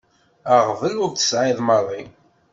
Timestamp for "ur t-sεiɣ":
1.03-1.57